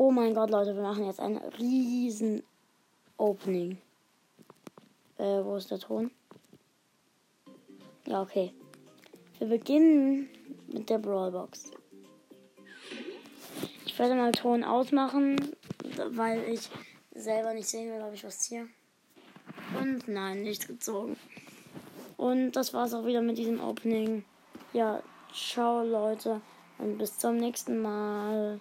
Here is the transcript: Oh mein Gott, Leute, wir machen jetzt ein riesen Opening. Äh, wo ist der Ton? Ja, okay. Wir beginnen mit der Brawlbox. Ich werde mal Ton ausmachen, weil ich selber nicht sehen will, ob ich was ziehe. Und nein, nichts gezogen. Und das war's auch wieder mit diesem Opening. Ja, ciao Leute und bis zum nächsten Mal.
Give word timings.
Oh 0.00 0.12
mein 0.12 0.32
Gott, 0.32 0.50
Leute, 0.50 0.76
wir 0.76 0.82
machen 0.82 1.06
jetzt 1.06 1.18
ein 1.18 1.38
riesen 1.58 2.44
Opening. 3.16 3.78
Äh, 5.16 5.42
wo 5.42 5.56
ist 5.56 5.72
der 5.72 5.80
Ton? 5.80 6.12
Ja, 8.06 8.22
okay. 8.22 8.54
Wir 9.38 9.48
beginnen 9.48 10.28
mit 10.68 10.88
der 10.88 10.98
Brawlbox. 10.98 11.72
Ich 13.86 13.98
werde 13.98 14.14
mal 14.14 14.30
Ton 14.30 14.62
ausmachen, 14.62 15.34
weil 16.10 16.44
ich 16.44 16.70
selber 17.16 17.52
nicht 17.52 17.66
sehen 17.66 17.92
will, 17.92 18.02
ob 18.02 18.14
ich 18.14 18.22
was 18.22 18.38
ziehe. 18.38 18.68
Und 19.80 20.06
nein, 20.06 20.44
nichts 20.44 20.68
gezogen. 20.68 21.16
Und 22.16 22.52
das 22.52 22.72
war's 22.72 22.94
auch 22.94 23.04
wieder 23.04 23.20
mit 23.20 23.36
diesem 23.36 23.60
Opening. 23.60 24.24
Ja, 24.72 25.02
ciao 25.34 25.82
Leute 25.82 26.40
und 26.78 26.98
bis 26.98 27.18
zum 27.18 27.38
nächsten 27.38 27.82
Mal. 27.82 28.60